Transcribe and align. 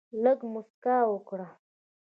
لږ 0.23 0.39
مسکا 0.53 0.97
وکړه. 1.11 1.47